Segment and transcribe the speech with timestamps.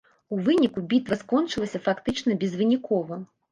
[0.35, 3.23] У выніку бітва скончылася фактычна безвынікова.